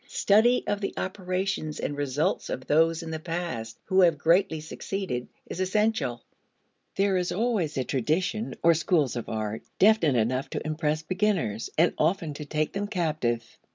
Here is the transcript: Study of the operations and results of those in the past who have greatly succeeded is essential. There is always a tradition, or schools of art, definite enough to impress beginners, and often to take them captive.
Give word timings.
Study 0.07 0.63
of 0.65 0.81
the 0.81 0.95
operations 0.97 1.79
and 1.79 1.95
results 1.95 2.49
of 2.49 2.65
those 2.65 3.03
in 3.03 3.11
the 3.11 3.19
past 3.19 3.77
who 3.85 4.01
have 4.01 4.17
greatly 4.17 4.59
succeeded 4.59 5.27
is 5.45 5.59
essential. 5.59 6.23
There 6.95 7.17
is 7.17 7.31
always 7.31 7.77
a 7.77 7.83
tradition, 7.83 8.55
or 8.63 8.73
schools 8.73 9.15
of 9.15 9.29
art, 9.29 9.61
definite 9.77 10.17
enough 10.17 10.49
to 10.49 10.65
impress 10.65 11.03
beginners, 11.03 11.69
and 11.77 11.93
often 11.99 12.33
to 12.33 12.45
take 12.45 12.73
them 12.73 12.87
captive. 12.87 13.45